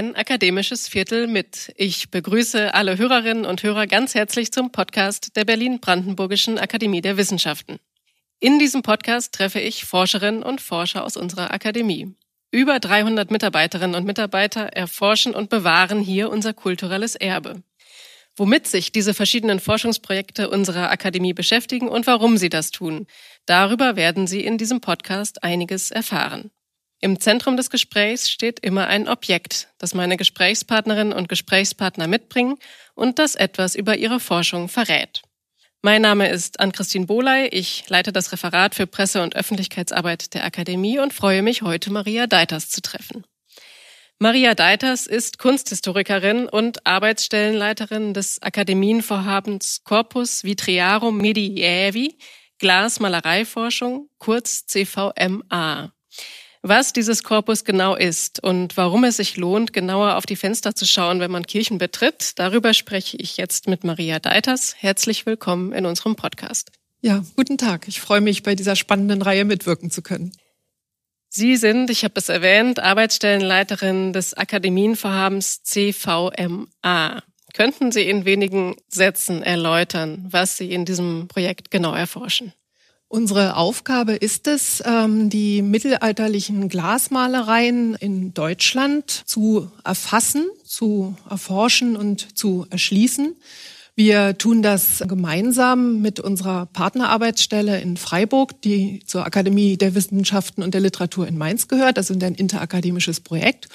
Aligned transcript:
ein 0.00 0.16
akademisches 0.16 0.88
Viertel 0.88 1.26
mit. 1.26 1.74
Ich 1.76 2.10
begrüße 2.10 2.72
alle 2.72 2.96
Hörerinnen 2.96 3.44
und 3.44 3.62
Hörer 3.62 3.86
ganz 3.86 4.14
herzlich 4.14 4.50
zum 4.50 4.72
Podcast 4.72 5.36
der 5.36 5.44
Berlin-Brandenburgischen 5.44 6.58
Akademie 6.58 7.02
der 7.02 7.18
Wissenschaften. 7.18 7.78
In 8.38 8.58
diesem 8.58 8.80
Podcast 8.80 9.34
treffe 9.34 9.60
ich 9.60 9.84
Forscherinnen 9.84 10.42
und 10.42 10.62
Forscher 10.62 11.04
aus 11.04 11.18
unserer 11.18 11.52
Akademie. 11.52 12.14
Über 12.50 12.80
300 12.80 13.30
Mitarbeiterinnen 13.30 13.94
und 13.94 14.06
Mitarbeiter 14.06 14.68
erforschen 14.68 15.34
und 15.34 15.50
bewahren 15.50 16.00
hier 16.00 16.30
unser 16.30 16.54
kulturelles 16.54 17.14
Erbe. 17.14 17.62
Womit 18.36 18.68
sich 18.68 18.92
diese 18.92 19.12
verschiedenen 19.12 19.60
Forschungsprojekte 19.60 20.48
unserer 20.48 20.90
Akademie 20.90 21.34
beschäftigen 21.34 21.88
und 21.88 22.06
warum 22.06 22.38
sie 22.38 22.48
das 22.48 22.70
tun, 22.70 23.06
darüber 23.44 23.96
werden 23.96 24.26
Sie 24.26 24.40
in 24.42 24.56
diesem 24.56 24.80
Podcast 24.80 25.42
einiges 25.42 25.90
erfahren. 25.90 26.50
Im 27.02 27.18
Zentrum 27.18 27.56
des 27.56 27.70
Gesprächs 27.70 28.30
steht 28.30 28.60
immer 28.60 28.86
ein 28.86 29.08
Objekt, 29.08 29.68
das 29.78 29.94
meine 29.94 30.18
Gesprächspartnerinnen 30.18 31.14
und 31.14 31.30
Gesprächspartner 31.30 32.06
mitbringen 32.06 32.56
und 32.94 33.18
das 33.18 33.36
etwas 33.36 33.74
über 33.74 33.96
ihre 33.96 34.20
Forschung 34.20 34.68
verrät. 34.68 35.22
Mein 35.80 36.02
Name 36.02 36.28
ist 36.28 36.60
Ann-Christine 36.60 37.06
Bohley. 37.06 37.48
Ich 37.48 37.88
leite 37.88 38.12
das 38.12 38.32
Referat 38.32 38.74
für 38.74 38.86
Presse- 38.86 39.22
und 39.22 39.34
Öffentlichkeitsarbeit 39.34 40.34
der 40.34 40.44
Akademie 40.44 40.98
und 40.98 41.14
freue 41.14 41.40
mich, 41.40 41.62
heute 41.62 41.90
Maria 41.90 42.26
Deiters 42.26 42.68
zu 42.68 42.82
treffen. 42.82 43.24
Maria 44.18 44.54
Deiters 44.54 45.06
ist 45.06 45.38
Kunsthistorikerin 45.38 46.50
und 46.50 46.86
Arbeitsstellenleiterin 46.86 48.12
des 48.12 48.42
Akademienvorhabens 48.42 49.84
Corpus 49.84 50.44
Vitriarum 50.44 51.16
Medievi, 51.16 52.18
Glasmalereiforschung, 52.58 54.10
kurz 54.18 54.66
CVMA. 54.66 55.94
Was 56.62 56.92
dieses 56.92 57.22
Korpus 57.22 57.64
genau 57.64 57.96
ist 57.96 58.42
und 58.44 58.76
warum 58.76 59.04
es 59.04 59.16
sich 59.16 59.38
lohnt, 59.38 59.72
genauer 59.72 60.16
auf 60.16 60.26
die 60.26 60.36
Fenster 60.36 60.74
zu 60.74 60.84
schauen, 60.84 61.18
wenn 61.18 61.30
man 61.30 61.46
Kirchen 61.46 61.78
betritt, 61.78 62.38
darüber 62.38 62.74
spreche 62.74 63.16
ich 63.16 63.38
jetzt 63.38 63.66
mit 63.66 63.82
Maria 63.82 64.18
Deiters. 64.18 64.74
Herzlich 64.76 65.24
willkommen 65.24 65.72
in 65.72 65.86
unserem 65.86 66.16
Podcast. 66.16 66.70
Ja, 67.00 67.24
guten 67.34 67.56
Tag. 67.56 67.88
Ich 67.88 68.02
freue 68.02 68.20
mich, 68.20 68.42
bei 68.42 68.54
dieser 68.54 68.76
spannenden 68.76 69.22
Reihe 69.22 69.46
mitwirken 69.46 69.90
zu 69.90 70.02
können. 70.02 70.32
Sie 71.30 71.56
sind, 71.56 71.88
ich 71.88 72.04
habe 72.04 72.14
es 72.16 72.28
erwähnt, 72.28 72.78
Arbeitsstellenleiterin 72.78 74.12
des 74.12 74.34
Akademienvorhabens 74.34 75.62
CVMA. 75.62 77.22
Könnten 77.54 77.90
Sie 77.90 78.02
in 78.02 78.26
wenigen 78.26 78.76
Sätzen 78.88 79.42
erläutern, 79.42 80.26
was 80.28 80.58
Sie 80.58 80.72
in 80.72 80.84
diesem 80.84 81.26
Projekt 81.26 81.70
genau 81.70 81.94
erforschen? 81.94 82.52
Unsere 83.12 83.56
Aufgabe 83.56 84.12
ist 84.12 84.46
es, 84.46 84.80
ähm, 84.86 85.30
die 85.30 85.62
mittelalterlichen 85.62 86.68
Glasmalereien 86.68 87.96
in 87.96 88.32
Deutschland 88.34 89.10
zu 89.26 89.68
erfassen, 89.82 90.46
zu 90.64 91.16
erforschen 91.28 91.96
und 91.96 92.38
zu 92.38 92.66
erschließen. 92.70 93.34
Wir 93.96 94.38
tun 94.38 94.62
das 94.62 95.02
gemeinsam 95.08 96.00
mit 96.00 96.20
unserer 96.20 96.66
Partnerarbeitsstelle 96.66 97.80
in 97.80 97.96
Freiburg, 97.96 98.62
die 98.62 99.02
zur 99.04 99.26
Akademie 99.26 99.76
der 99.76 99.96
Wissenschaften 99.96 100.62
und 100.62 100.72
der 100.72 100.80
Literatur 100.80 101.26
in 101.26 101.36
Mainz 101.36 101.66
gehört. 101.66 101.98
Das 101.98 102.10
ist 102.10 102.22
ein 102.22 102.36
interakademisches 102.36 103.18
Projekt. 103.18 103.68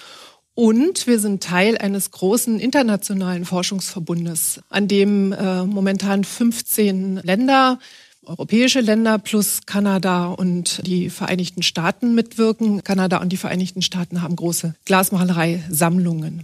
Und 0.53 1.08
wir 1.08 1.19
sind 1.19 1.44
Teil 1.44 1.78
eines 1.78 2.11
großen 2.11 2.61
internationalen 2.61 3.44
Forschungsverbundes, 3.44 4.61
an 4.69 4.88
dem 4.88 5.33
äh, 5.33 5.66
momentan 5.66 6.23
15 6.23 7.17
Länder 7.17 7.80
europäische 8.27 8.81
Länder 8.81 9.17
plus 9.19 9.61
Kanada 9.65 10.27
und 10.27 10.85
die 10.85 11.09
Vereinigten 11.09 11.63
Staaten 11.63 12.16
mitwirken. 12.16 12.83
Kanada 12.83 13.17
und 13.17 13.29
die 13.29 13.38
Vereinigten 13.38 13.81
Staaten 13.81 14.22
haben 14.22 14.35
große 14.35 14.75
Glasmalerei-Sammlungen. 14.85 16.44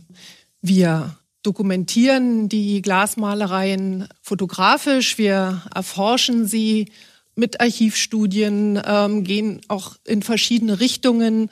Wir 0.61 1.15
dokumentieren 1.43 2.49
die 2.49 2.81
Glasmalereien 2.81 4.07
fotografisch, 4.21 5.17
wir 5.17 5.63
erforschen 5.73 6.45
sie 6.45 6.91
mit 7.35 7.59
Archivstudien, 7.59 8.79
ähm, 8.85 9.23
gehen 9.23 9.61
auch 9.67 9.95
in 10.05 10.21
verschiedene 10.21 10.79
Richtungen 10.79 11.49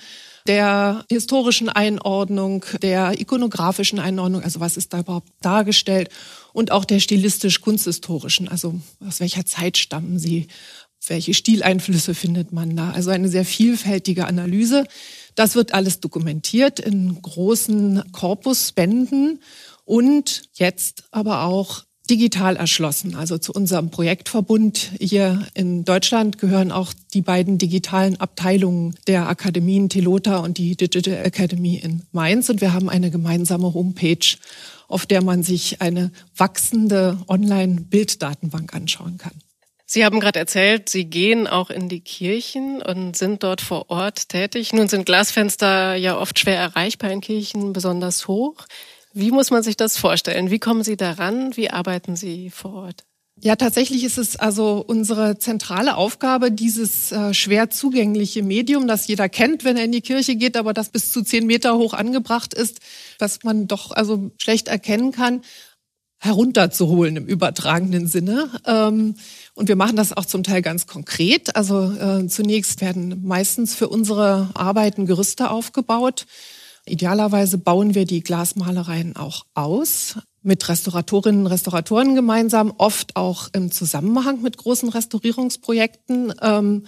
der 0.47 1.05
historischen 1.09 1.69
Einordnung, 1.69 2.65
der 2.81 3.19
ikonografischen 3.19 3.99
Einordnung, 3.99 4.43
also 4.43 4.59
was 4.59 4.77
ist 4.77 4.93
da 4.93 4.99
überhaupt 4.99 5.29
dargestellt 5.41 6.09
und 6.53 6.71
auch 6.71 6.85
der 6.85 6.99
stilistisch-kunsthistorischen, 6.99 8.47
also 8.47 8.79
aus 9.05 9.19
welcher 9.19 9.45
Zeit 9.45 9.77
stammen 9.77 10.19
sie, 10.19 10.47
welche 11.07 11.33
Stileinflüsse 11.33 12.13
findet 12.13 12.51
man 12.51 12.75
da. 12.75 12.91
Also 12.91 13.09
eine 13.09 13.29
sehr 13.29 13.45
vielfältige 13.45 14.27
Analyse. 14.27 14.85
Das 15.35 15.55
wird 15.55 15.73
alles 15.73 15.99
dokumentiert 15.99 16.79
in 16.79 17.21
großen 17.21 18.03
Korpusbänden 18.11 19.39
und 19.85 20.43
jetzt 20.53 21.05
aber 21.11 21.43
auch 21.43 21.83
digital 22.09 22.55
erschlossen. 22.55 23.15
Also 23.15 23.37
zu 23.37 23.53
unserem 23.53 23.91
Projektverbund 23.91 24.91
hier 24.99 25.47
in 25.53 25.85
Deutschland 25.85 26.39
gehören 26.39 26.71
auch 26.71 26.91
die 27.13 27.21
beiden 27.21 27.57
digitalen 27.57 28.19
Abteilungen 28.19 28.95
der 29.07 29.29
Akademien 29.29 29.89
Telota 29.89 30.37
und 30.37 30.57
die 30.57 30.75
Digital 30.75 31.25
Academy 31.25 31.75
in 31.75 32.03
Mainz. 32.11 32.49
Und 32.49 32.61
wir 32.61 32.73
haben 32.73 32.89
eine 32.89 33.11
gemeinsame 33.11 33.73
Homepage, 33.73 34.37
auf 34.89 35.05
der 35.05 35.23
man 35.23 35.43
sich 35.43 35.81
eine 35.81 36.11
wachsende 36.35 37.17
Online-Bilddatenbank 37.27 38.73
anschauen 38.73 39.17
kann. 39.17 39.31
Sie 39.85 40.05
haben 40.05 40.19
gerade 40.19 40.37
erzählt, 40.37 40.89
Sie 40.89 41.05
gehen 41.05 41.47
auch 41.47 41.69
in 41.69 41.89
die 41.89 42.01
Kirchen 42.01 42.81
und 42.81 43.15
sind 43.17 43.41
dort 43.41 43.61
vor 43.61 43.89
Ort 43.89 44.29
tätig. 44.29 44.73
Nun 44.73 44.87
sind 44.87 45.05
Glasfenster 45.05 45.95
ja 45.95 46.17
oft 46.17 46.37
schwer 46.37 46.59
erreichbar 46.59 47.09
in 47.09 47.21
Kirchen, 47.21 47.73
besonders 47.73 48.27
hoch. 48.27 48.67
Wie 49.13 49.31
muss 49.31 49.49
man 49.49 49.63
sich 49.63 49.77
das 49.77 49.97
vorstellen? 49.97 50.51
Wie 50.51 50.59
kommen 50.59 50.83
Sie 50.83 50.97
daran? 50.97 51.57
Wie 51.57 51.71
arbeiten 51.71 52.15
Sie 52.15 52.51
vor 52.51 52.73
Ort? 52.73 53.08
Ja, 53.41 53.55
tatsächlich 53.55 54.03
ist 54.03 54.17
es 54.17 54.35
also 54.35 54.83
unsere 54.85 55.37
zentrale 55.37 55.95
Aufgabe, 55.95 56.51
dieses 56.51 57.13
äh, 57.13 57.33
schwer 57.33 57.69
zugängliche 57.69 58.43
Medium, 58.43 58.85
das 58.85 59.07
jeder 59.07 59.29
kennt, 59.29 59.63
wenn 59.63 59.77
er 59.77 59.85
in 59.85 59.93
die 59.93 60.01
Kirche 60.01 60.35
geht, 60.35 60.57
aber 60.57 60.73
das 60.73 60.89
bis 60.89 61.11
zu 61.11 61.21
zehn 61.21 61.45
Meter 61.47 61.77
hoch 61.77 61.93
angebracht 61.93 62.53
ist, 62.53 62.79
was 63.17 63.43
man 63.43 63.67
doch 63.67 63.91
also 63.91 64.31
schlecht 64.37 64.67
erkennen 64.67 65.13
kann, 65.13 65.41
herunterzuholen 66.19 67.15
im 67.15 67.27
übertragenen 67.27 68.07
Sinne. 68.07 68.49
Ähm, 68.65 69.15
und 69.53 69.69
wir 69.69 69.77
machen 69.77 69.95
das 69.95 70.11
auch 70.11 70.25
zum 70.25 70.43
Teil 70.43 70.61
ganz 70.61 70.85
konkret. 70.85 71.55
Also 71.55 71.93
äh, 71.93 72.27
zunächst 72.27 72.81
werden 72.81 73.23
meistens 73.25 73.73
für 73.73 73.87
unsere 73.87 74.49
Arbeiten 74.53 75.05
Gerüste 75.05 75.49
aufgebaut. 75.49 76.25
Idealerweise 76.85 77.57
bauen 77.57 77.95
wir 77.95 78.05
die 78.05 78.21
Glasmalereien 78.21 79.15
auch 79.15 79.45
aus 79.53 80.17
mit 80.41 80.67
Restauratorinnen 80.67 81.41
und 81.41 81.47
Restauratoren 81.47 82.15
gemeinsam, 82.15 82.73
oft 82.77 83.15
auch 83.15 83.49
im 83.53 83.71
Zusammenhang 83.71 84.41
mit 84.41 84.57
großen 84.57 84.89
Restaurierungsprojekten, 84.89 86.33
ähm, 86.41 86.85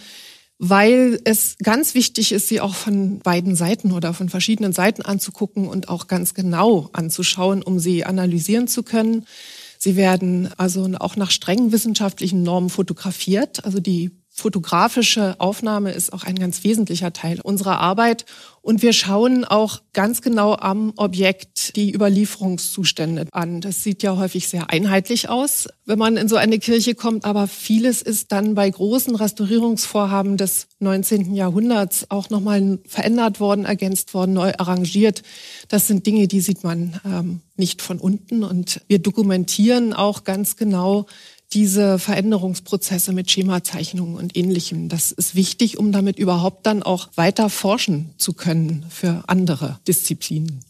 weil 0.57 1.19
es 1.23 1.57
ganz 1.57 1.95
wichtig 1.95 2.31
ist, 2.31 2.47
sie 2.47 2.61
auch 2.61 2.75
von 2.75 3.19
beiden 3.19 3.55
Seiten 3.55 3.91
oder 3.91 4.13
von 4.13 4.29
verschiedenen 4.29 4.73
Seiten 4.73 5.01
anzugucken 5.01 5.67
und 5.67 5.89
auch 5.89 6.07
ganz 6.07 6.33
genau 6.33 6.89
anzuschauen, 6.93 7.63
um 7.63 7.79
sie 7.79 8.05
analysieren 8.05 8.67
zu 8.67 8.83
können. 8.83 9.25
Sie 9.79 9.95
werden 9.95 10.49
also 10.57 10.87
auch 10.99 11.15
nach 11.15 11.31
strengen 11.31 11.71
wissenschaftlichen 11.71 12.43
Normen 12.43 12.69
fotografiert. 12.69 13.65
Also 13.65 13.79
die 13.79 14.11
fotografische 14.41 15.35
Aufnahme 15.39 15.91
ist 15.91 16.11
auch 16.11 16.23
ein 16.23 16.37
ganz 16.37 16.63
wesentlicher 16.63 17.13
Teil 17.13 17.39
unserer 17.41 17.79
Arbeit. 17.79 18.25
Und 18.63 18.81
wir 18.81 18.93
schauen 18.93 19.43
auch 19.45 19.81
ganz 19.93 20.21
genau 20.21 20.55
am 20.55 20.93
Objekt 20.95 21.75
die 21.75 21.93
Überlieferungszustände 21.93 23.27
an. 23.31 23.61
Das 23.61 23.83
sieht 23.83 24.03
ja 24.03 24.17
häufig 24.17 24.47
sehr 24.47 24.69
einheitlich 24.69 25.29
aus, 25.29 25.67
wenn 25.85 25.97
man 25.97 26.17
in 26.17 26.27
so 26.27 26.35
eine 26.35 26.59
Kirche 26.59 26.93
kommt. 26.93 27.25
Aber 27.25 27.47
vieles 27.47 28.01
ist 28.01 28.31
dann 28.31 28.53
bei 28.53 28.69
großen 28.69 29.15
Restaurierungsvorhaben 29.15 30.37
des 30.37 30.67
19. 30.79 31.33
Jahrhunderts 31.33 32.09
auch 32.09 32.29
nochmal 32.29 32.79
verändert 32.87 33.39
worden, 33.39 33.65
ergänzt 33.65 34.13
worden, 34.13 34.33
neu 34.33 34.53
arrangiert. 34.57 35.23
Das 35.69 35.87
sind 35.87 36.05
Dinge, 36.05 36.27
die 36.27 36.41
sieht 36.41 36.63
man 36.63 36.99
ähm, 37.05 37.41
nicht 37.57 37.81
von 37.81 37.99
unten. 37.99 38.43
Und 38.43 38.81
wir 38.87 38.99
dokumentieren 38.99 39.93
auch 39.93 40.23
ganz 40.23 40.55
genau, 40.55 41.07
diese 41.53 41.99
Veränderungsprozesse 41.99 43.11
mit 43.11 43.29
Schemazeichnungen 43.29 44.15
und 44.15 44.37
ähnlichem. 44.37 44.89
Das 44.89 45.11
ist 45.11 45.35
wichtig, 45.35 45.77
um 45.77 45.91
damit 45.91 46.17
überhaupt 46.17 46.65
dann 46.65 46.83
auch 46.83 47.09
weiter 47.15 47.49
forschen 47.49 48.13
zu 48.17 48.33
können 48.33 48.85
für 48.89 49.23
andere 49.27 49.79
Disziplinen. 49.87 50.63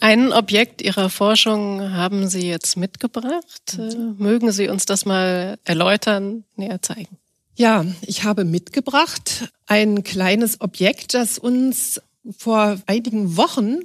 Ein 0.00 0.32
Objekt 0.32 0.80
Ihrer 0.80 1.10
Forschung 1.10 1.92
haben 1.92 2.28
Sie 2.28 2.46
jetzt 2.46 2.78
mitgebracht. 2.78 3.76
Mhm. 3.76 4.16
Mögen 4.18 4.50
Sie 4.50 4.68
uns 4.68 4.86
das 4.86 5.04
mal 5.04 5.58
erläutern, 5.64 6.44
näher 6.56 6.80
zeigen? 6.80 7.18
Ja, 7.56 7.84
ich 8.06 8.24
habe 8.24 8.44
mitgebracht 8.44 9.52
ein 9.66 10.02
kleines 10.02 10.62
Objekt, 10.62 11.12
das 11.12 11.38
uns 11.38 12.00
vor 12.38 12.78
einigen 12.86 13.36
Wochen 13.36 13.80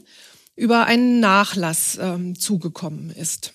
über 0.55 0.85
einen 0.85 1.19
Nachlass 1.19 1.97
ähm, 2.01 2.39
zugekommen 2.39 3.09
ist 3.09 3.53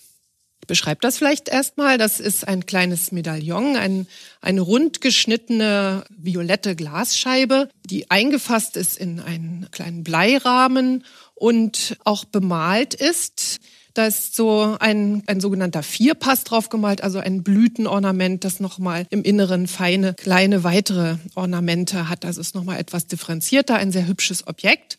beschreibe 0.70 1.00
das 1.00 1.18
vielleicht 1.18 1.48
erstmal. 1.48 1.98
Das 1.98 2.20
ist 2.20 2.46
ein 2.46 2.64
kleines 2.64 3.10
Medaillon, 3.10 3.74
ein, 3.74 4.06
eine 4.40 4.60
rund 4.60 5.00
geschnittene 5.00 6.04
violette 6.16 6.76
Glasscheibe, 6.76 7.68
die 7.84 8.08
eingefasst 8.08 8.76
ist 8.76 8.96
in 8.96 9.18
einen 9.18 9.66
kleinen 9.72 10.04
Bleirahmen 10.04 11.04
und 11.34 11.98
auch 12.04 12.24
bemalt 12.24 12.94
ist. 12.94 13.58
Da 13.94 14.06
ist 14.06 14.36
so 14.36 14.76
ein, 14.78 15.24
ein 15.26 15.40
sogenannter 15.40 15.82
Vierpass 15.82 16.44
drauf 16.44 16.68
gemalt, 16.68 17.02
also 17.02 17.18
ein 17.18 17.42
Blütenornament, 17.42 18.44
das 18.44 18.60
nochmal 18.60 19.08
im 19.10 19.24
Inneren 19.24 19.66
feine, 19.66 20.14
kleine 20.14 20.62
weitere 20.62 21.16
Ornamente 21.34 22.08
hat. 22.08 22.22
Das 22.22 22.36
ist 22.36 22.54
nochmal 22.54 22.78
etwas 22.78 23.08
differenzierter, 23.08 23.74
ein 23.74 23.90
sehr 23.90 24.06
hübsches 24.06 24.46
Objekt. 24.46 24.98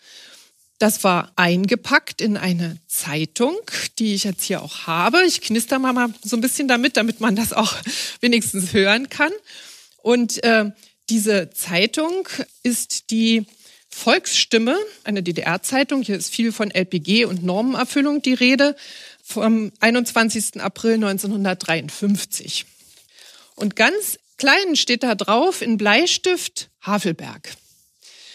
Das 0.82 1.04
war 1.04 1.32
eingepackt 1.36 2.22
in 2.22 2.38
eine 2.38 2.76
Zeitung, 2.88 3.56
die 4.00 4.16
ich 4.16 4.24
jetzt 4.24 4.44
hier 4.46 4.64
auch 4.64 4.88
habe. 4.88 5.24
Ich 5.28 5.42
knister 5.42 5.78
mal 5.78 6.12
so 6.24 6.36
ein 6.36 6.42
bisschen 6.42 6.68
damit, 6.68 6.98
damit 6.98 7.20
man 7.20 7.36
das 7.36 7.54
auch 7.54 7.76
wenigstens 8.20 8.74
hören 8.74 9.08
kann. 9.08 9.32
Und 9.98 10.44
äh, 10.44 10.72
diese 11.08 11.52
Zeitung 11.52 12.28
ist 12.64 13.12
die 13.12 13.46
Volksstimme, 13.90 14.76
eine 15.04 15.22
DDR-Zeitung. 15.22 16.02
Hier 16.02 16.18
ist 16.18 16.34
viel 16.34 16.52
von 16.52 16.72
LPG 16.72 17.26
und 17.26 17.44
Normenerfüllung 17.44 18.24
die 18.24 18.34
Rede 18.34 18.76
vom 19.22 19.72
21. 19.82 20.62
April 20.62 20.96
1953. 20.96 22.66
Und 23.54 23.76
ganz 23.76 24.18
klein 24.38 24.76
steht 24.76 25.04
da 25.04 25.14
drauf 25.14 25.62
in 25.62 25.78
Bleistift 25.78 26.72
Havelberg. 26.82 27.52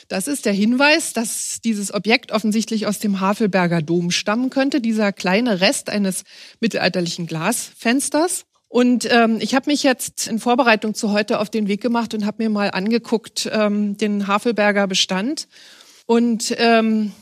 Das 0.08 0.28
ist 0.28 0.44
der 0.44 0.52
Hinweis, 0.52 1.12
dass 1.12 1.60
dieses 1.60 1.92
Objekt 1.92 2.30
offensichtlich 2.30 2.86
aus 2.86 2.98
dem 2.98 3.20
Havelberger 3.20 3.82
Dom 3.82 4.10
stammen 4.10 4.50
könnte, 4.50 4.80
dieser 4.80 5.12
kleine 5.12 5.60
Rest 5.60 5.88
eines 5.88 6.22
mittelalterlichen 6.60 7.26
Glasfensters. 7.26 8.44
Und 8.68 9.08
ähm, 9.10 9.38
ich 9.40 9.54
habe 9.54 9.70
mich 9.70 9.82
jetzt 9.82 10.26
in 10.28 10.38
Vorbereitung 10.38 10.94
zu 10.94 11.12
heute 11.12 11.40
auf 11.40 11.50
den 11.50 11.68
Weg 11.68 11.80
gemacht 11.80 12.14
und 12.14 12.26
habe 12.26 12.42
mir 12.42 12.50
mal 12.50 12.70
angeguckt 12.70 13.48
ähm, 13.52 13.96
den 13.96 14.26
Havelberger 14.26 14.86
Bestand. 14.86 15.48
Und 16.06 16.54
ähm, 16.58 17.12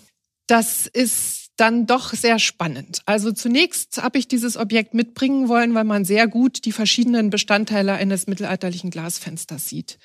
das 0.47 0.87
ist 0.87 1.51
dann 1.57 1.87
doch 1.87 2.13
sehr 2.13 2.39
spannend. 2.39 3.01
Also 3.07 3.31
zunächst 3.31 4.03
habe 4.03 4.19
ich 4.19 4.27
dieses 4.27 4.57
Objekt 4.57 4.93
mitbringen 4.93 5.49
wollen, 5.49 5.75
weil 5.75 5.85
man 5.85 6.05
sehr 6.05 6.27
gut 6.27 6.65
die 6.65 6.73
verschiedenen 6.73 7.31
Bestandteile 7.31 7.93
eines 7.93 8.27
mittelalterlichen 8.27 8.91
Glasfensters 8.91 9.69
sieht 9.69 9.99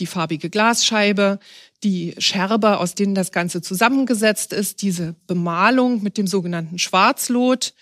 die 0.00 0.06
farbige 0.06 0.50
Glasscheibe, 0.50 1.38
die 1.84 2.14
Scherbe, 2.18 2.78
aus 2.78 2.94
denen 2.94 3.14
das 3.14 3.32
Ganze 3.32 3.62
zusammengesetzt 3.62 4.52
ist, 4.52 4.82
diese 4.82 5.14
Bemalung 5.26 6.02
mit 6.02 6.18
dem 6.18 6.26
sogenannten 6.26 6.78
Schwarzlot, 6.78 7.74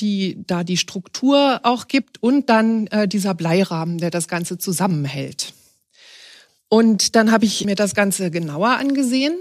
die 0.00 0.42
da 0.46 0.64
die 0.64 0.76
Struktur 0.76 1.60
auch 1.62 1.88
gibt 1.88 2.22
und 2.22 2.48
dann 2.48 2.86
äh, 2.88 3.08
dieser 3.08 3.34
Bleirahmen, 3.34 3.98
der 3.98 4.10
das 4.10 4.28
Ganze 4.28 4.58
zusammenhält. 4.58 5.52
Und 6.68 7.16
dann 7.16 7.32
habe 7.32 7.44
ich 7.44 7.64
mir 7.64 7.74
das 7.74 7.94
Ganze 7.94 8.30
genauer 8.30 8.70
angesehen. 8.70 9.34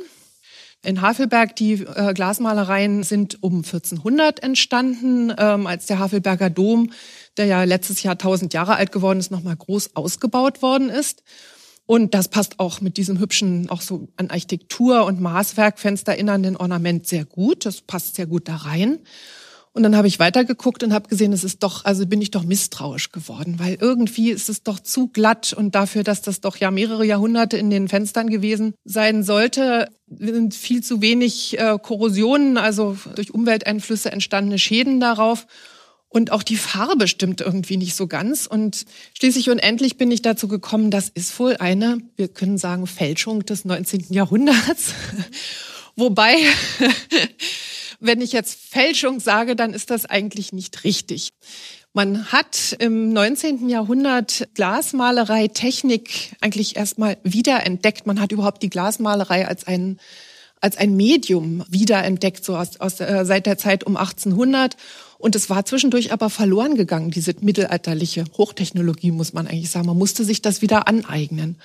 In 0.83 1.01
Havelberg, 1.01 1.55
die 1.57 1.73
äh, 1.73 2.13
Glasmalereien 2.13 3.03
sind 3.03 3.43
um 3.43 3.57
1400 3.57 4.41
entstanden, 4.41 5.33
ähm, 5.37 5.67
als 5.67 5.85
der 5.85 5.99
Havelberger 5.99 6.49
Dom, 6.49 6.91
der 7.37 7.45
ja 7.45 7.63
letztes 7.65 8.01
Jahr 8.01 8.13
1000 8.13 8.53
Jahre 8.53 8.75
alt 8.75 8.91
geworden 8.91 9.19
ist, 9.19 9.29
nochmal 9.29 9.57
groß 9.57 9.95
ausgebaut 9.95 10.61
worden 10.61 10.89
ist. 10.89 11.21
Und 11.89 12.13
das 12.13 12.27
passt 12.27 12.59
auch 12.59 12.81
mit 12.81 12.97
diesem 12.97 13.19
hübschen, 13.19 13.67
auch 13.71 13.81
so 13.81 14.09
an 14.15 14.29
Architektur 14.29 15.05
und 15.05 15.19
Maßwerkfenster 15.21 16.11
erinnernden 16.11 16.55
Ornament 16.55 17.07
sehr 17.07 17.25
gut. 17.25 17.65
Das 17.65 17.81
passt 17.81 18.13
sehr 18.13 18.27
gut 18.27 18.47
da 18.47 18.57
rein. 18.57 18.99
Und 19.73 19.81
dann 19.81 19.95
habe 19.95 20.07
ich 20.07 20.19
weitergeguckt 20.19 20.83
und 20.83 20.93
habe 20.93 21.09
gesehen, 21.09 21.33
es 21.33 21.43
ist 21.43 21.63
doch, 21.63 21.85
also 21.85 22.05
bin 22.05 22.21
ich 22.21 22.29
doch 22.29 22.43
misstrauisch 22.43 23.11
geworden, 23.11 23.55
weil 23.57 23.75
irgendwie 23.81 24.29
ist 24.29 24.49
es 24.49 24.61
doch 24.61 24.79
zu 24.79 25.07
glatt 25.07 25.51
und 25.51 25.73
dafür, 25.73 26.03
dass 26.03 26.21
das 26.21 26.41
doch 26.41 26.57
ja 26.57 26.69
mehrere 26.69 27.05
Jahrhunderte 27.05 27.57
in 27.57 27.71
den 27.71 27.87
Fenstern 27.87 28.29
gewesen 28.29 28.75
sein 28.85 29.23
sollte, 29.23 29.87
sind 30.15 30.53
viel 30.53 30.83
zu 30.83 31.01
wenig 31.01 31.57
äh, 31.57 31.79
Korrosionen, 31.81 32.57
also 32.57 32.97
durch 33.15 33.33
Umwelteinflüsse 33.33 34.11
entstandene 34.11 34.59
Schäden 34.59 34.99
darauf. 34.99 35.47
Und 36.09 36.31
auch 36.31 36.41
die 36.41 36.57
Farbe 36.57 37.07
stimmt 37.07 37.39
irgendwie 37.39 37.77
nicht 37.77 37.95
so 37.95 38.07
ganz. 38.07 38.47
Und 38.47 38.85
schließlich 39.17 39.49
und 39.51 39.59
endlich 39.59 39.97
bin 39.97 40.09
ich 40.09 40.23
dazu 40.23 40.47
gekommen, 40.47 40.89
das 40.89 41.09
ist 41.09 41.39
wohl 41.39 41.57
eine, 41.57 41.99
wir 42.17 42.27
können 42.27 42.57
sagen, 42.57 42.87
Fälschung 42.87 43.45
des 43.45 43.63
19. 43.63 44.07
Jahrhunderts. 44.09 44.93
Wobei, 45.95 46.35
wenn 47.99 48.21
ich 48.21 48.31
jetzt 48.31 48.57
Fälschung 48.59 49.19
sage, 49.19 49.55
dann 49.55 49.73
ist 49.73 49.91
das 49.91 50.07
eigentlich 50.07 50.51
nicht 50.51 50.83
richtig. 50.83 51.29
Man 51.93 52.31
hat 52.31 52.75
im 52.79 53.13
19. 53.13 53.69
Jahrhundert 53.69 54.47
Glasmalerei, 54.55 55.47
Technik 55.47 56.35
eigentlich 56.41 56.75
erstmal 56.75 57.17
wiederentdeckt. 57.23 58.07
Man 58.07 58.19
hat 58.19 58.31
überhaupt 58.31 58.63
die 58.63 58.69
Glasmalerei 58.69 59.47
als 59.47 59.67
ein 59.67 59.99
als 60.61 60.77
ein 60.77 60.97
Medium 60.97 61.63
wiederentdeckt, 61.69 62.43
so 62.43 62.57
aus, 62.57 62.81
aus, 62.81 62.99
äh, 62.99 63.23
seit 63.23 63.45
der 63.45 63.57
Zeit 63.57 63.85
um 63.85 63.95
1800. 63.95 64.75
Und 65.19 65.35
es 65.35 65.49
war 65.49 65.65
zwischendurch 65.65 66.13
aber 66.13 66.29
verloren 66.29 66.75
gegangen, 66.75 67.11
diese 67.11 67.35
mittelalterliche 67.41 68.23
Hochtechnologie, 68.37 69.11
muss 69.11 69.33
man 69.33 69.47
eigentlich 69.47 69.69
sagen. 69.69 69.85
Man 69.85 69.97
musste 69.97 70.23
sich 70.23 70.41
das 70.41 70.61
wieder 70.61 70.87
aneignen. 70.87 71.57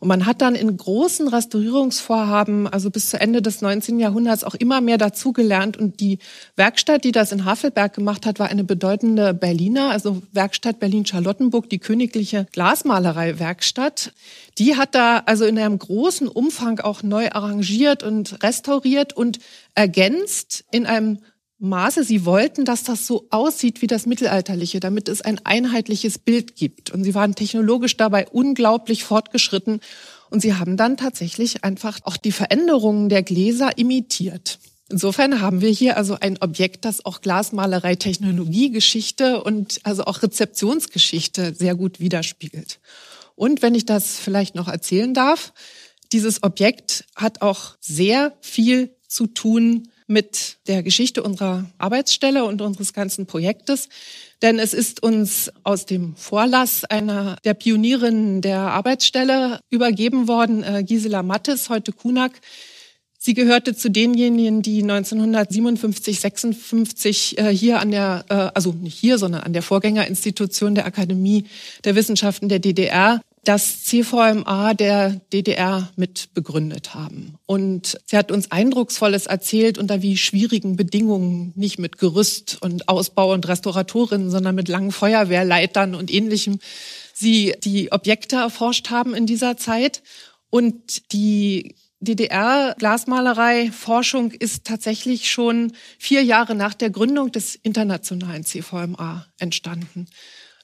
Und 0.00 0.08
man 0.08 0.24
hat 0.24 0.40
dann 0.40 0.54
in 0.54 0.74
großen 0.74 1.28
Restaurierungsvorhaben, 1.28 2.66
also 2.66 2.90
bis 2.90 3.10
zu 3.10 3.20
Ende 3.20 3.42
des 3.42 3.60
19. 3.60 4.00
Jahrhunderts, 4.00 4.44
auch 4.44 4.54
immer 4.54 4.80
mehr 4.80 4.96
dazugelernt. 4.96 5.76
Und 5.76 6.00
die 6.00 6.20
Werkstatt, 6.56 7.04
die 7.04 7.12
das 7.12 7.32
in 7.32 7.44
Havelberg 7.44 7.92
gemacht 7.92 8.24
hat, 8.24 8.38
war 8.38 8.48
eine 8.48 8.64
bedeutende 8.64 9.34
Berliner, 9.34 9.90
also 9.90 10.22
Werkstatt 10.32 10.80
Berlin-Charlottenburg, 10.80 11.68
die 11.68 11.80
königliche 11.80 12.46
Glasmalerei-Werkstatt. 12.52 14.14
Die 14.56 14.76
hat 14.76 14.94
da 14.94 15.18
also 15.26 15.44
in 15.44 15.58
einem 15.58 15.78
großen 15.78 16.28
Umfang 16.28 16.80
auch 16.80 17.02
neu 17.02 17.30
arrangiert 17.30 18.02
und 18.02 18.42
restauriert 18.42 19.12
und 19.12 19.38
ergänzt 19.74 20.64
in 20.70 20.86
einem 20.86 21.18
Maße. 21.62 22.04
Sie 22.04 22.24
wollten, 22.24 22.64
dass 22.64 22.82
das 22.82 23.06
so 23.06 23.26
aussieht 23.30 23.82
wie 23.82 23.86
das 23.86 24.06
Mittelalterliche, 24.06 24.80
damit 24.80 25.08
es 25.08 25.22
ein 25.22 25.40
einheitliches 25.44 26.18
Bild 26.18 26.56
gibt. 26.56 26.90
Und 26.90 27.04
sie 27.04 27.14
waren 27.14 27.34
technologisch 27.34 27.96
dabei 27.96 28.28
unglaublich 28.28 29.04
fortgeschritten. 29.04 29.80
Und 30.30 30.40
sie 30.40 30.54
haben 30.54 30.76
dann 30.76 30.96
tatsächlich 30.96 31.64
einfach 31.64 32.00
auch 32.04 32.16
die 32.16 32.32
Veränderungen 32.32 33.08
der 33.08 33.22
Gläser 33.22 33.78
imitiert. 33.78 34.58
Insofern 34.88 35.40
haben 35.40 35.60
wir 35.60 35.70
hier 35.70 35.96
also 35.96 36.18
ein 36.20 36.36
Objekt, 36.42 36.84
das 36.84 37.04
auch 37.06 37.22
Glasmalerei, 37.22 37.94
Technologie, 37.94 38.70
Geschichte 38.70 39.42
und 39.42 39.80
also 39.84 40.04
auch 40.04 40.22
Rezeptionsgeschichte 40.22 41.54
sehr 41.54 41.74
gut 41.74 41.98
widerspiegelt. 41.98 42.80
Und 43.34 43.62
wenn 43.62 43.74
ich 43.74 43.86
das 43.86 44.18
vielleicht 44.18 44.54
noch 44.54 44.68
erzählen 44.68 45.14
darf, 45.14 45.54
dieses 46.12 46.42
Objekt 46.42 47.06
hat 47.16 47.40
auch 47.40 47.76
sehr 47.80 48.36
viel 48.40 48.94
zu 49.08 49.26
tun 49.26 49.88
mit 50.12 50.58
der 50.66 50.82
Geschichte 50.82 51.22
unserer 51.22 51.64
Arbeitsstelle 51.78 52.44
und 52.44 52.60
unseres 52.60 52.92
ganzen 52.92 53.26
Projektes. 53.26 53.88
Denn 54.42 54.58
es 54.58 54.74
ist 54.74 55.02
uns 55.02 55.50
aus 55.64 55.86
dem 55.86 56.14
Vorlass 56.16 56.84
einer 56.84 57.36
der 57.44 57.54
Pionierinnen 57.54 58.42
der 58.42 58.58
Arbeitsstelle 58.58 59.60
übergeben 59.70 60.28
worden, 60.28 60.62
äh, 60.62 60.84
Gisela 60.84 61.22
Mattes, 61.22 61.68
heute 61.68 61.92
Kunak. 61.92 62.32
Sie 63.18 63.34
gehörte 63.34 63.76
zu 63.76 63.88
denjenigen, 63.88 64.62
die 64.62 64.82
1957, 64.82 66.18
56 66.18 67.38
äh, 67.38 67.50
hier 67.50 67.78
an 67.78 67.92
der, 67.92 68.24
äh, 68.28 68.34
also 68.34 68.72
nicht 68.72 68.98
hier, 68.98 69.16
sondern 69.16 69.42
an 69.42 69.52
der 69.52 69.62
Vorgängerinstitution 69.62 70.74
der 70.74 70.86
Akademie 70.86 71.44
der 71.84 71.94
Wissenschaften 71.94 72.48
der 72.48 72.58
DDR 72.58 73.20
das 73.44 73.84
CVMA 73.84 74.74
der 74.74 75.20
DDR 75.32 75.90
mit 75.96 76.32
begründet 76.32 76.94
haben. 76.94 77.34
Und 77.44 77.98
sie 78.06 78.16
hat 78.16 78.30
uns 78.30 78.52
Eindrucksvolles 78.52 79.26
erzählt, 79.26 79.78
unter 79.78 80.00
wie 80.00 80.16
schwierigen 80.16 80.76
Bedingungen, 80.76 81.52
nicht 81.56 81.80
mit 81.80 81.98
Gerüst 81.98 82.58
und 82.60 82.88
Ausbau 82.88 83.32
und 83.32 83.48
Restauratorinnen, 83.48 84.30
sondern 84.30 84.54
mit 84.54 84.68
langen 84.68 84.92
Feuerwehrleitern 84.92 85.96
und 85.96 86.12
ähnlichem, 86.12 86.60
sie 87.14 87.54
die 87.64 87.90
Objekte 87.90 88.36
erforscht 88.36 88.90
haben 88.90 89.12
in 89.14 89.26
dieser 89.26 89.56
Zeit. 89.56 90.04
Und 90.50 91.10
die 91.12 91.74
DDR-Glasmalerei-Forschung 91.98 94.30
ist 94.32 94.64
tatsächlich 94.64 95.30
schon 95.30 95.72
vier 95.98 96.22
Jahre 96.22 96.54
nach 96.54 96.74
der 96.74 96.90
Gründung 96.90 97.32
des 97.32 97.56
internationalen 97.56 98.44
CVMA 98.44 99.26
entstanden. 99.38 100.06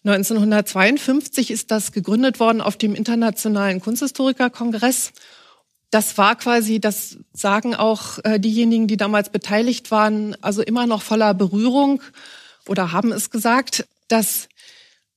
1952 0.05 1.51
ist 1.51 1.71
das 1.71 1.93
gegründet 1.93 2.41
worden 2.41 2.61
auf 2.61 2.77
dem 2.77 2.95
Internationalen 2.95 3.81
Kunsthistorikerkongress. 3.81 5.13
Das 5.91 6.19
war 6.19 6.37
quasi, 6.37 6.81
das 6.81 7.19
sagen 7.33 7.75
auch 7.75 8.19
äh, 8.25 8.39
diejenigen, 8.39 8.87
die 8.87 8.97
damals 8.97 9.31
beteiligt 9.31 9.91
waren, 9.91 10.37
also 10.43 10.63
immer 10.63 10.87
noch 10.87 11.03
voller 11.03 11.35
Berührung 11.35 12.03
oder 12.67 12.93
haben 12.93 13.13
es 13.13 13.31
gesagt, 13.31 13.87
dass 14.09 14.49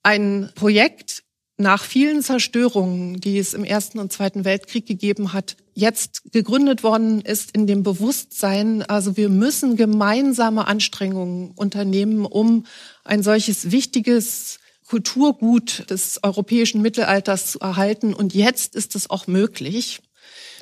ein 0.04 0.50
Projekt 0.56 1.24
nach 1.58 1.84
vielen 1.84 2.24
Zerstörungen, 2.24 3.20
die 3.20 3.38
es 3.38 3.54
im 3.54 3.64
Ersten 3.64 4.00
und 4.00 4.12
Zweiten 4.12 4.46
Weltkrieg 4.46 4.86
gegeben 4.86 5.34
hat, 5.34 5.58
jetzt 5.74 6.32
gegründet 6.32 6.84
worden 6.84 7.22
ist 7.22 7.52
in 7.52 7.68
dem 7.68 7.84
Bewusstsein, 7.84 8.82
also 8.84 9.16
wir 9.16 9.30
müssen 9.30 9.76
gemeinsame 9.76 10.68
Anstrengungen 10.68 11.52
unternehmen, 11.52 12.26
um 12.26 12.66
ein 13.04 13.24
solches 13.24 13.72
wichtiges 13.72 14.60
Kulturgut 14.92 15.90
des 15.90 16.20
europäischen 16.22 16.82
Mittelalters 16.82 17.50
zu 17.50 17.60
erhalten. 17.62 18.14
Und 18.14 18.34
jetzt 18.34 18.76
ist 18.76 18.94
es 18.94 19.10
auch 19.10 19.26
möglich, 19.26 20.02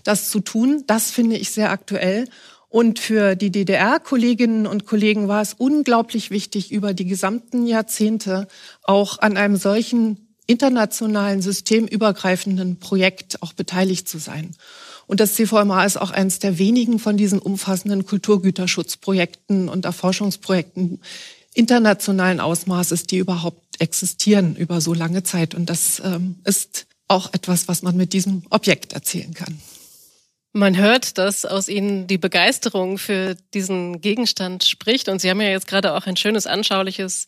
das 0.04 0.30
zu 0.30 0.40
tun. 0.40 0.84
Das 0.86 1.10
finde 1.10 1.36
ich 1.36 1.50
sehr 1.50 1.72
aktuell. 1.72 2.26
Und 2.68 3.00
für 3.00 3.36
die 3.36 3.52
DDR-Kolleginnen 3.52 4.68
und 4.68 4.86
Kollegen 4.86 5.28
war 5.28 5.42
es 5.42 5.56
unglaublich 5.58 6.30
wichtig, 6.30 6.72
über 6.72 6.94
die 6.94 7.06
gesamten 7.06 7.66
Jahrzehnte 7.66 8.48
auch 8.84 9.18
an 9.18 9.36
einem 9.36 9.56
solchen 9.56 10.36
internationalen 10.46 11.42
systemübergreifenden 11.42 12.78
Projekt 12.78 13.42
auch 13.42 13.54
beteiligt 13.54 14.08
zu 14.08 14.20
sein. 14.20 14.56
Und 15.08 15.22
das 15.22 15.34
CVMA 15.34 15.86
ist 15.86 15.98
auch 15.98 16.12
eines 16.12 16.38
der 16.38 16.60
wenigen 16.60 17.00
von 17.00 17.18
diesen 17.18 17.40
umfassenden 17.40 18.06
Kulturgüterschutzprojekten 18.06 19.70
und 19.70 19.86
Erforschungsprojekten 19.86 21.02
internationalen 21.60 22.40
Ausmaßes, 22.40 23.06
die 23.06 23.18
überhaupt 23.18 23.82
existieren 23.82 24.56
über 24.56 24.80
so 24.80 24.94
lange 24.94 25.24
Zeit. 25.24 25.54
Und 25.54 25.70
das 25.70 26.02
ähm, 26.04 26.40
ist 26.46 26.88
auch 27.10 27.34
etwas, 27.34 27.68
was 27.68 27.82
man 27.82 27.98
mit 27.98 28.14
diesem 28.14 28.44
Objekt 28.50 28.94
erzählen 28.94 29.34
kann. 29.34 29.60
Man 30.54 30.78
hört, 30.78 31.18
dass 31.18 31.46
aus 31.46 31.68
Ihnen 31.68 32.08
die 32.08 32.18
Begeisterung 32.18 32.98
für 32.98 33.36
diesen 33.54 34.00
Gegenstand 34.00 34.64
spricht. 34.64 35.10
Und 35.10 35.20
Sie 35.20 35.30
haben 35.30 35.42
ja 35.42 35.50
jetzt 35.50 35.68
gerade 35.68 35.94
auch 35.94 36.06
ein 36.08 36.16
schönes, 36.16 36.48
anschauliches 36.48 37.28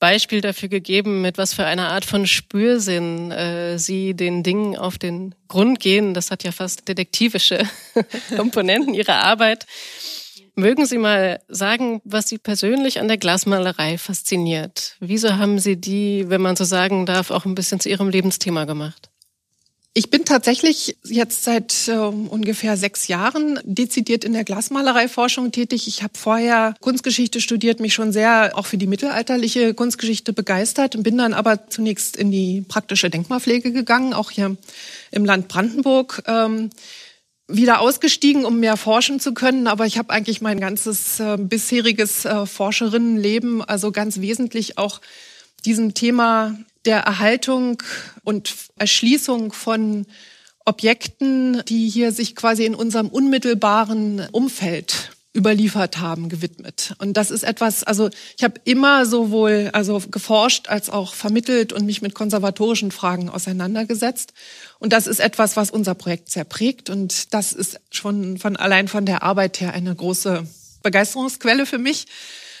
Beispiel 0.00 0.40
dafür 0.40 0.68
gegeben, 0.68 1.20
mit 1.20 1.36
was 1.36 1.52
für 1.52 1.66
einer 1.66 1.90
Art 1.90 2.06
von 2.06 2.26
Spürsinn 2.26 3.30
äh, 3.32 3.78
Sie 3.78 4.14
den 4.14 4.42
Dingen 4.42 4.78
auf 4.78 4.96
den 4.96 5.34
Grund 5.48 5.78
gehen. 5.78 6.14
Das 6.14 6.30
hat 6.30 6.42
ja 6.42 6.52
fast 6.52 6.88
detektivische 6.88 7.68
Komponenten 8.36 8.94
Ihrer 8.94 9.24
Arbeit. 9.24 9.66
Mögen 10.58 10.86
Sie 10.86 10.98
mal 10.98 11.38
sagen, 11.46 12.00
was 12.02 12.28
Sie 12.28 12.36
persönlich 12.36 12.98
an 12.98 13.06
der 13.06 13.16
Glasmalerei 13.16 13.96
fasziniert? 13.96 14.96
Wieso 14.98 15.36
haben 15.36 15.60
Sie 15.60 15.76
die, 15.76 16.24
wenn 16.30 16.40
man 16.40 16.56
so 16.56 16.64
sagen 16.64 17.06
darf, 17.06 17.30
auch 17.30 17.44
ein 17.44 17.54
bisschen 17.54 17.78
zu 17.78 17.88
Ihrem 17.88 18.08
Lebensthema 18.08 18.64
gemacht? 18.64 19.08
Ich 19.94 20.10
bin 20.10 20.24
tatsächlich 20.24 20.96
jetzt 21.04 21.44
seit 21.44 21.86
äh, 21.86 21.92
ungefähr 21.92 22.76
sechs 22.76 23.06
Jahren 23.06 23.60
dezidiert 23.62 24.24
in 24.24 24.32
der 24.32 24.42
Glasmalereiforschung 24.42 25.52
tätig. 25.52 25.86
Ich 25.86 26.02
habe 26.02 26.18
vorher 26.18 26.74
Kunstgeschichte 26.80 27.40
studiert, 27.40 27.78
mich 27.78 27.94
schon 27.94 28.12
sehr 28.12 28.50
auch 28.54 28.66
für 28.66 28.78
die 28.78 28.88
mittelalterliche 28.88 29.74
Kunstgeschichte 29.74 30.32
begeistert 30.32 30.96
und 30.96 31.04
bin 31.04 31.18
dann 31.18 31.34
aber 31.34 31.68
zunächst 31.68 32.16
in 32.16 32.32
die 32.32 32.64
praktische 32.66 33.10
Denkmalpflege 33.10 33.70
gegangen, 33.70 34.12
auch 34.12 34.32
hier 34.32 34.56
im 35.12 35.24
Land 35.24 35.46
Brandenburg. 35.46 36.24
Ähm, 36.26 36.70
wieder 37.48 37.80
ausgestiegen, 37.80 38.44
um 38.44 38.60
mehr 38.60 38.76
forschen 38.76 39.20
zu 39.20 39.32
können, 39.32 39.66
aber 39.66 39.86
ich 39.86 39.96
habe 39.98 40.10
eigentlich 40.10 40.42
mein 40.42 40.60
ganzes 40.60 41.18
äh, 41.18 41.38
bisheriges 41.38 42.26
äh, 42.26 42.44
Forscherinnenleben, 42.46 43.62
also 43.62 43.90
ganz 43.90 44.20
wesentlich 44.20 44.76
auch 44.76 45.00
diesem 45.64 45.94
Thema 45.94 46.58
der 46.84 46.98
Erhaltung 47.00 47.82
und 48.22 48.54
Erschließung 48.76 49.52
von 49.52 50.06
Objekten, 50.64 51.62
die 51.66 51.88
hier 51.88 52.12
sich 52.12 52.36
quasi 52.36 52.66
in 52.66 52.74
unserem 52.74 53.08
unmittelbaren 53.08 54.28
Umfeld 54.30 55.10
überliefert 55.36 55.98
haben, 55.98 56.28
gewidmet. 56.28 56.94
Und 56.98 57.16
das 57.16 57.30
ist 57.30 57.42
etwas, 57.42 57.84
also 57.84 58.08
ich 58.36 58.44
habe 58.44 58.60
immer 58.64 59.06
sowohl 59.06 59.70
also 59.72 60.00
geforscht 60.10 60.68
als 60.68 60.90
auch 60.90 61.14
vermittelt 61.14 61.72
und 61.72 61.86
mich 61.86 62.02
mit 62.02 62.14
konservatorischen 62.14 62.90
Fragen 62.90 63.28
auseinandergesetzt. 63.28 64.32
Und 64.78 64.92
das 64.92 65.06
ist 65.06 65.20
etwas, 65.20 65.56
was 65.56 65.70
unser 65.70 65.94
Projekt 65.94 66.30
sehr 66.30 66.44
prägt. 66.44 66.90
Und 66.90 67.34
das 67.34 67.52
ist 67.52 67.80
schon 67.90 68.38
von 68.38 68.56
allein 68.56 68.88
von 68.88 69.06
der 69.06 69.22
Arbeit 69.22 69.60
her 69.60 69.74
eine 69.74 69.94
große 69.94 70.46
Begeisterungsquelle 70.82 71.66
für 71.66 71.78
mich 71.78 72.06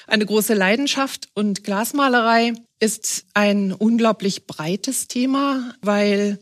eine 0.08 0.26
große 0.26 0.54
Leidenschaft 0.54 1.28
und 1.34 1.64
Glasmalerei 1.64 2.54
ist 2.80 3.26
ein 3.34 3.72
unglaublich 3.72 4.46
breites 4.46 5.06
Thema, 5.06 5.74
weil 5.82 6.38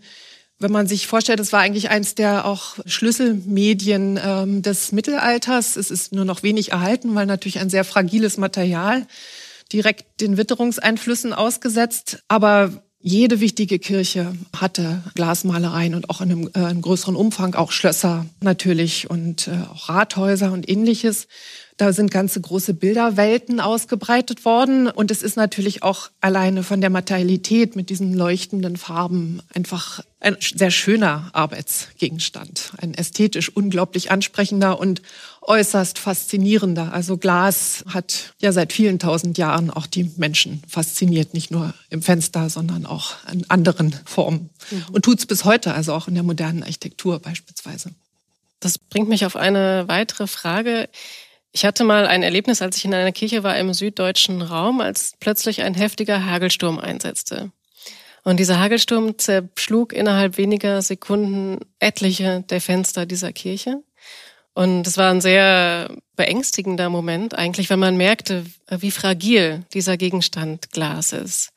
wenn 0.59 0.73
man 0.73 0.87
sich 0.87 1.07
vorstellt, 1.07 1.41
es 1.41 1.53
war 1.53 1.61
eigentlich 1.61 1.91
eins 1.91 2.15
der 2.15 2.47
auch 2.47 2.77
Schlüsselmedien 2.87 4.19
ähm, 4.23 4.63
des 4.63 4.93
Mittelalters. 4.93 5.77
Es 5.77 5.91
ist 5.91 6.13
nur 6.13 6.25
noch 6.25 6.43
wenig 6.43 6.73
erhalten, 6.73 7.15
weil 7.15 7.27
natürlich 7.27 7.59
ein 7.59 7.71
sehr 7.71 7.85
fragiles 7.85 8.39
Material 8.39 9.07
direkt 9.73 10.21
den 10.21 10.37
Witterungseinflüssen 10.37 11.33
ausgesetzt. 11.33 12.23
Aber 12.29 12.71
jede 13.01 13.41
wichtige 13.41 13.79
Kirche 13.79 14.35
hatte 14.57 15.03
Glasmalereien 15.15 15.95
und 15.95 16.11
auch 16.11 16.21
in 16.21 16.33
einem, 16.33 16.51
äh, 16.55 16.71
in 16.71 16.81
größeren 16.81 17.15
Umfang 17.15 17.55
auch 17.55 17.71
Schlösser 17.71 18.27
natürlich 18.41 19.11
und 19.11 19.49
äh, 19.49 19.59
auch 19.73 19.89
Rathäuser 19.89 20.53
und 20.53 20.69
ähnliches. 20.69 21.29
Da 21.77 21.93
sind 21.93 22.11
ganze 22.11 22.41
große 22.41 22.73
Bilderwelten 22.73 23.61
ausgebreitet 23.61 24.45
worden. 24.47 24.89
Und 24.89 25.11
es 25.11 25.23
ist 25.23 25.37
natürlich 25.37 25.83
auch 25.83 26.09
alleine 26.21 26.63
von 26.63 26.81
der 26.81 26.89
Materialität 26.91 27.77
mit 27.77 27.91
diesen 27.91 28.15
leuchtenden 28.15 28.77
Farben 28.77 29.43
einfach 29.55 30.03
ein 30.27 30.37
sehr 30.41 30.73
schöner 30.73 31.31
Arbeitsgegenstand. 31.33 32.73
Ein 32.79 32.95
ästhetisch 32.95 33.49
unglaublich 33.49 34.11
ansprechender 34.11 34.79
und 34.81 35.01
äußerst 35.43 36.01
faszinierender. 36.01 36.93
Also 36.93 37.17
Glas 37.17 37.85
hat 37.89 38.35
ja 38.41 38.51
seit 38.51 38.73
vielen 38.73 38.99
tausend 38.99 39.39
Jahren 39.39 39.71
auch 39.71 39.87
die 39.87 40.11
Menschen 40.17 40.63
fasziniert, 40.69 41.33
nicht 41.33 41.53
nur 41.53 41.73
im 41.91 42.03
Fenster, 42.03 42.51
sondern 42.51 42.87
auch 42.87 43.15
in 43.33 43.49
anderen 43.49 43.95
Formen. 44.05 44.51
Mhm. 44.71 44.85
Und 44.91 45.05
tut 45.05 45.21
es 45.21 45.27
bis 45.27 45.45
heute, 45.45 45.75
also 45.75 45.95
auch 45.95 46.09
in 46.09 46.15
der 46.15 46.25
modernen 46.25 46.65
Architektur 46.65 47.21
beispielsweise. 47.21 47.93
Das 48.59 48.79
bringt 48.79 49.09
mich 49.09 49.27
auf 49.27 49.37
eine 49.37 49.85
weitere 49.87 50.27
Frage. 50.27 50.89
Ich 51.53 51.65
hatte 51.65 51.85
mal 51.85 52.07
ein 52.07 52.25
Erlebnis, 52.25 52.63
als 52.63 52.77
ich 52.79 52.85
in 52.85 52.95
einer 52.95 53.13
Kirche 53.13 53.45
war 53.45 53.57
im 53.57 53.73
süddeutschen 53.73 54.43
Raum, 54.43 54.81
als 54.81 55.15
plötzlich 55.21 55.63
ein 55.63 55.75
heftiger 55.75 56.27
Hagelsturm 56.27 56.81
einsetzte. 56.81 57.53
Und 58.27 58.41
dieser 58.41 58.59
Hagelsturm 58.59 59.19
zerschlug 59.19 59.93
innerhalb 59.93 60.37
weniger 60.37 60.83
Sekunden 60.83 61.61
etliche 61.79 62.43
der 62.51 62.61
Fenster 62.61 63.07
dieser 63.07 63.33
Kirche. 63.33 63.85
Und 64.53 64.85
es 64.85 64.97
war 64.97 65.13
ein 65.13 65.21
sehr 65.21 65.97
beängstigender 66.17 66.91
Moment 66.91 67.39
eigentlich, 67.39 67.71
weil 67.71 67.77
man 67.77 67.97
merkte, 67.97 68.45
wie 68.69 68.91
fragil 68.91 69.65
dieser 69.73 69.97
Gegenstand 69.97 70.73
Glas 70.73 71.13
ist. 71.13 71.51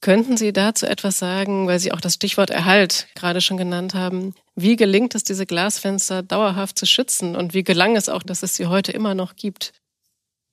Könnten 0.00 0.38
Sie 0.38 0.54
dazu 0.54 0.86
etwas 0.86 1.18
sagen, 1.18 1.66
weil 1.66 1.78
Sie 1.78 1.92
auch 1.92 2.00
das 2.00 2.14
Stichwort 2.14 2.48
Erhalt 2.48 3.06
gerade 3.14 3.42
schon 3.42 3.58
genannt 3.58 3.92
haben? 3.92 4.34
Wie 4.54 4.76
gelingt 4.76 5.14
es, 5.14 5.22
diese 5.22 5.44
Glasfenster 5.44 6.22
dauerhaft 6.22 6.78
zu 6.78 6.86
schützen? 6.86 7.36
Und 7.36 7.52
wie 7.52 7.62
gelang 7.62 7.94
es 7.94 8.08
auch, 8.08 8.22
dass 8.22 8.42
es 8.42 8.54
sie 8.54 8.68
heute 8.68 8.92
immer 8.92 9.14
noch 9.14 9.36
gibt? 9.36 9.74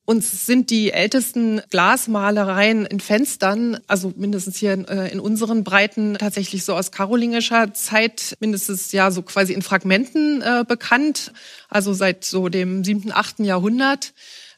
Uns 0.10 0.46
sind 0.46 0.70
die 0.70 0.92
ältesten 0.92 1.62
Glasmalereien 1.70 2.86
in 2.86 3.02
Fenstern, 3.02 3.82
also 3.88 4.14
mindestens 4.16 4.56
hier 4.56 4.72
in, 4.72 4.88
äh, 4.88 5.10
in, 5.10 5.20
unseren 5.20 5.66
Breiten, 5.66 6.16
tatsächlich 6.18 6.64
so 6.64 6.76
aus 6.76 6.92
karolingischer 6.92 7.74
Zeit, 7.74 8.38
mindestens 8.40 8.94
ja 8.94 9.12
so 9.12 9.22
quasi 9.22 9.52
in 9.52 9.62
Fragmenten 9.62 10.42
äh, 10.42 10.64
bekannt, 10.66 11.34
also 11.68 11.92
seit 11.92 12.24
so 12.24 12.48
dem 12.48 12.86
siebten, 12.86 13.12
achten 13.12 13.44
Jahrhundert. 13.44 14.14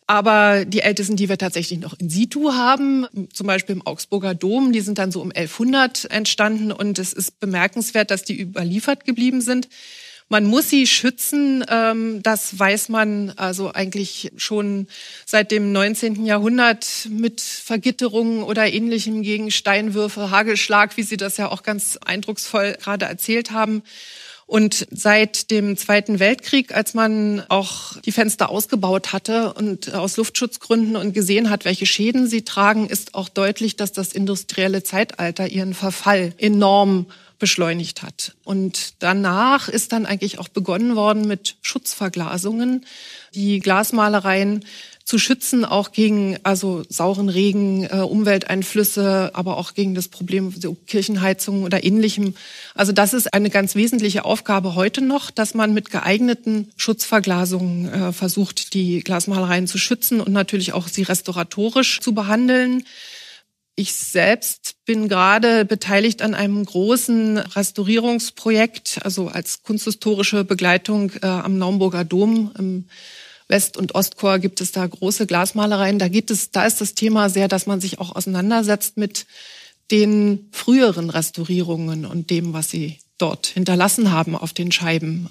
Aber 0.05 0.65
die 0.65 0.81
ältesten, 0.81 1.15
die 1.15 1.29
wir 1.29 1.39
tatsächlich 1.39 1.79
noch 1.79 1.97
in 1.97 2.11
situ 2.11 2.53
haben, 2.53 3.07
zum 3.33 3.47
Beispiel 3.47 3.75
im 3.75 3.87
Augsburger 3.87 4.35
Dom, 4.35 4.71
die 4.71 4.81
sind 4.81 4.99
dann 4.99 5.11
so 5.11 5.19
um 5.19 5.31
1100 5.31 6.11
entstanden 6.11 6.71
und 6.71 6.99
es 6.99 7.11
ist 7.11 7.39
bemerkenswert, 7.39 8.11
dass 8.11 8.21
die 8.21 8.39
überliefert 8.39 9.03
geblieben 9.03 9.41
sind. 9.41 9.67
Man 10.31 10.45
muss 10.45 10.69
sie 10.69 10.85
schützen, 10.85 11.65
ähm, 11.67 12.21
das 12.21 12.57
weiß 12.57 12.89
man 12.89 13.31
also 13.35 13.73
eigentlich 13.73 14.31
schon 14.37 14.85
seit 15.25 15.49
dem 15.49 15.71
19. 15.71 16.23
Jahrhundert 16.23 17.07
mit 17.09 17.41
Vergitterungen 17.41 18.43
oder 18.43 18.71
ähnlichem 18.71 19.23
gegen 19.23 19.49
Steinwürfe, 19.49 20.29
Hagelschlag, 20.29 20.97
wie 20.97 21.03
Sie 21.03 21.17
das 21.17 21.37
ja 21.37 21.49
auch 21.49 21.63
ganz 21.63 21.97
eindrucksvoll 22.05 22.77
gerade 22.79 23.05
erzählt 23.05 23.49
haben. 23.49 23.81
Und 24.45 24.87
seit 24.91 25.49
dem 25.49 25.77
Zweiten 25.77 26.19
Weltkrieg, 26.19 26.75
als 26.75 26.93
man 26.93 27.43
auch 27.49 27.97
die 27.97 28.11
Fenster 28.11 28.49
ausgebaut 28.49 29.13
hatte 29.13 29.53
und 29.53 29.93
aus 29.93 30.17
Luftschutzgründen 30.17 30.95
und 30.95 31.13
gesehen 31.13 31.49
hat, 31.49 31.65
welche 31.65 31.87
Schäden 31.87 32.27
sie 32.27 32.43
tragen, 32.43 32.87
ist 32.87 33.15
auch 33.15 33.29
deutlich, 33.29 33.77
dass 33.77 33.93
das 33.93 34.11
industrielle 34.11 34.83
Zeitalter 34.83 35.47
ihren 35.47 35.73
Verfall 35.73 36.33
enorm 36.37 37.07
beschleunigt 37.39 38.03
hat. 38.03 38.35
Und 38.43 38.93
danach 38.99 39.69
ist 39.69 39.91
dann 39.91 40.05
eigentlich 40.05 40.39
auch 40.39 40.49
begonnen 40.49 40.95
worden 40.95 41.27
mit 41.27 41.55
Schutzverglasungen. 41.61 42.85
Die 43.33 43.59
Glasmalereien 43.59 44.65
zu 45.09 45.17
schützen, 45.17 45.65
auch 45.65 45.91
gegen 45.91 46.37
also 46.43 46.83
sauren 46.87 47.29
Regen, 47.29 47.83
äh, 47.85 47.95
Umwelteinflüsse, 48.01 49.31
aber 49.33 49.57
auch 49.57 49.73
gegen 49.73 49.95
das 49.95 50.07
Problem 50.07 50.51
so 50.51 50.75
Kirchenheizung 50.85 51.63
oder 51.63 51.83
ähnlichem. 51.83 52.35
Also 52.75 52.91
das 52.91 53.15
ist 53.15 53.33
eine 53.33 53.49
ganz 53.49 53.73
wesentliche 53.73 54.23
Aufgabe 54.23 54.75
heute 54.75 55.01
noch, 55.01 55.31
dass 55.31 55.55
man 55.55 55.73
mit 55.73 55.89
geeigneten 55.89 56.69
Schutzverglasungen 56.77 57.91
äh, 57.91 58.13
versucht, 58.13 58.75
die 58.75 58.99
Glasmalereien 58.99 59.65
zu 59.65 59.79
schützen 59.79 60.21
und 60.21 60.31
natürlich 60.31 60.73
auch 60.73 60.87
sie 60.87 61.01
restauratorisch 61.01 62.01
zu 62.01 62.13
behandeln. 62.13 62.83
Ich 63.79 63.93
selbst 63.93 64.75
bin 64.83 65.07
gerade 65.07 65.63
beteiligt 65.63 66.21
an 66.21 66.35
einem 66.35 66.65
großen 66.65 67.37
Restaurierungsprojekt, 67.37 68.99
also 69.05 69.29
als 69.29 69.63
kunsthistorische 69.63 70.43
Begleitung 70.43 71.13
äh, 71.21 71.25
am 71.25 71.57
Naumburger 71.57 72.03
Dom. 72.03 72.51
Im 72.59 72.89
West- 73.47 73.77
und 73.77 73.95
Ostchor 73.95 74.39
gibt 74.39 74.59
es 74.59 74.73
da 74.73 74.85
große 74.85 75.27
Glasmalereien. 75.27 75.97
Da 75.97 76.09
geht 76.09 76.29
es, 76.29 76.51
da 76.51 76.65
ist 76.65 76.81
das 76.81 76.93
Thema 76.93 77.29
sehr, 77.29 77.47
dass 77.47 77.67
man 77.67 77.79
sich 77.79 77.99
auch 77.99 78.13
auseinandersetzt 78.13 78.97
mit 78.97 79.25
den 79.91 80.49
früheren 80.51 81.09
Restaurierungen 81.09 82.05
und 82.05 82.31
dem, 82.31 82.51
was 82.51 82.69
sie 82.69 82.99
dort 83.21 83.47
hinterlassen 83.47 84.11
haben 84.11 84.35
auf 84.35 84.53
den 84.53 84.71
Scheiben 84.71 85.29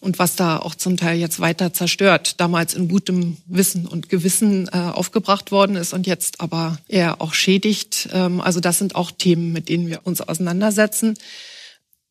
und 0.00 0.18
was 0.18 0.36
da 0.36 0.58
auch 0.58 0.74
zum 0.74 0.96
Teil 0.96 1.18
jetzt 1.18 1.40
weiter 1.40 1.72
zerstört, 1.72 2.40
damals 2.40 2.74
in 2.74 2.88
gutem 2.88 3.38
Wissen 3.46 3.86
und 3.86 4.08
Gewissen 4.08 4.68
äh, 4.72 4.76
aufgebracht 4.76 5.50
worden 5.50 5.76
ist 5.76 5.94
und 5.94 6.06
jetzt 6.06 6.40
aber 6.40 6.78
eher 6.88 7.20
auch 7.20 7.34
schädigt. 7.34 8.08
Ähm, 8.12 8.40
also 8.40 8.60
das 8.60 8.78
sind 8.78 8.96
auch 8.96 9.10
Themen, 9.10 9.52
mit 9.52 9.68
denen 9.68 9.88
wir 9.88 10.00
uns 10.04 10.20
auseinandersetzen. 10.20 11.16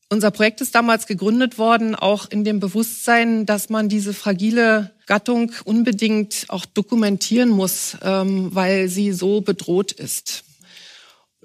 Unser 0.09 0.31
Projekt 0.31 0.61
ist 0.61 0.75
damals 0.75 1.07
gegründet 1.07 1.57
worden, 1.57 1.95
auch 1.95 2.29
in 2.29 2.43
dem 2.43 2.59
Bewusstsein, 2.59 3.45
dass 3.45 3.69
man 3.69 3.89
diese 3.89 4.13
fragile 4.13 4.91
Gattung 5.05 5.51
unbedingt 5.63 6.45
auch 6.49 6.65
dokumentieren 6.65 7.49
muss, 7.49 7.97
ähm, 8.03 8.53
weil 8.53 8.89
sie 8.89 9.11
so 9.11 9.41
bedroht 9.41 9.91
ist. 9.91 10.43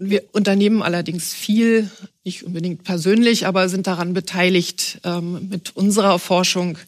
Wir 0.00 0.22
unternehmen 0.32 0.82
allerdings 0.82 1.34
viel, 1.34 1.90
nicht 2.24 2.44
unbedingt 2.44 2.84
persönlich, 2.84 3.46
aber 3.46 3.68
sind 3.68 3.86
daran 3.86 4.14
beteiligt 4.14 5.00
ähm, 5.04 5.48
mit 5.48 5.74
unserer 5.76 6.18
Forschung, 6.20 6.78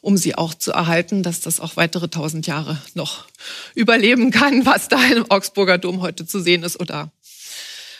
um 0.00 0.16
sie 0.16 0.34
auch 0.34 0.52
zu 0.52 0.72
erhalten, 0.72 1.22
dass 1.22 1.40
das 1.40 1.60
auch 1.60 1.76
weitere 1.76 2.08
tausend 2.08 2.46
Jahre 2.46 2.78
noch 2.94 3.26
überleben 3.74 4.32
kann, 4.32 4.66
was 4.66 4.88
da 4.88 5.04
im 5.04 5.30
Augsburger 5.30 5.78
Dom 5.78 6.00
heute 6.00 6.26
zu 6.26 6.40
sehen 6.40 6.64
ist 6.64 6.80
oder 6.80 7.12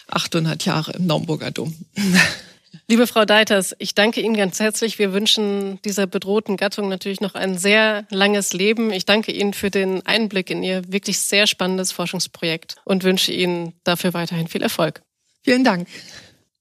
800 0.08 0.64
Jahre 0.64 0.92
im 0.92 1.06
Naumburger 1.06 1.50
Dom. 1.50 1.74
Liebe 2.88 3.06
Frau 3.06 3.24
Deiters, 3.24 3.74
ich 3.78 3.94
danke 3.94 4.20
Ihnen 4.20 4.36
ganz 4.36 4.60
herzlich. 4.60 4.98
Wir 4.98 5.12
wünschen 5.12 5.80
dieser 5.84 6.06
bedrohten 6.06 6.56
Gattung 6.56 6.88
natürlich 6.88 7.20
noch 7.20 7.34
ein 7.34 7.58
sehr 7.58 8.06
langes 8.10 8.52
Leben. 8.52 8.92
Ich 8.92 9.06
danke 9.06 9.32
Ihnen 9.32 9.54
für 9.54 9.70
den 9.70 10.04
Einblick 10.06 10.50
in 10.50 10.62
Ihr 10.62 10.82
wirklich 10.92 11.18
sehr 11.18 11.46
spannendes 11.46 11.92
Forschungsprojekt 11.92 12.76
und 12.84 13.04
wünsche 13.04 13.32
Ihnen 13.32 13.74
dafür 13.84 14.14
weiterhin 14.14 14.48
viel 14.48 14.62
Erfolg. 14.62 15.02
Vielen 15.42 15.64
Dank. 15.64 15.88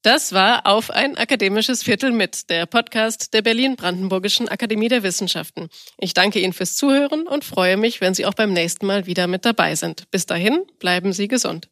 Das 0.05 0.33
war 0.33 0.67
auf 0.67 0.91
ein 0.91 1.17
akademisches 1.17 1.81
Viertel 1.81 2.11
mit, 2.11 2.51
der 2.51 2.67
Podcast 2.67 3.33
der 3.33 3.41
Berlin-Brandenburgischen 3.41 4.47
Akademie 4.47 4.87
der 4.87 5.01
Wissenschaften. 5.01 5.67
Ich 5.97 6.13
danke 6.13 6.39
Ihnen 6.39 6.53
fürs 6.53 6.75
Zuhören 6.75 7.25
und 7.25 7.43
freue 7.43 7.75
mich, 7.75 8.01
wenn 8.01 8.13
Sie 8.13 8.27
auch 8.27 8.35
beim 8.35 8.53
nächsten 8.53 8.85
Mal 8.85 9.07
wieder 9.07 9.25
mit 9.25 9.45
dabei 9.45 9.73
sind. 9.73 10.11
Bis 10.11 10.27
dahin, 10.27 10.61
bleiben 10.77 11.11
Sie 11.11 11.27
gesund. 11.27 11.69